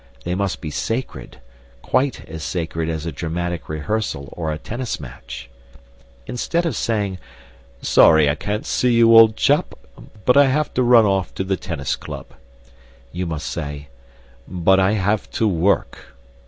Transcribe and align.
They 0.23 0.33
must 0.33 0.61
be 0.61 0.71
sacred, 0.71 1.37
quite 1.83 2.25
as 2.27 2.41
sacred 2.43 2.89
as 2.89 3.05
a 3.05 3.11
dramatic 3.11 3.69
rehearsal 3.69 4.29
or 4.31 4.51
a 4.51 4.57
tennis 4.57 4.99
match. 4.99 5.47
Instead 6.25 6.65
of 6.65 6.75
saying, 6.75 7.19
"Sorry 7.83 8.27
I 8.27 8.33
can't 8.33 8.65
see 8.65 8.93
you, 8.95 9.15
old 9.15 9.35
chap, 9.37 9.75
but 10.25 10.35
I 10.35 10.47
have 10.47 10.73
to 10.73 10.81
run 10.81 11.05
off 11.05 11.35
to 11.35 11.43
the 11.43 11.55
tennis 11.55 11.95
club," 11.95 12.33
you 13.11 13.27
must 13.27 13.45
say, 13.45 13.89
"...but 14.47 14.79
I 14.79 14.93
have 14.93 15.29
to 15.33 15.47
work." 15.47 15.99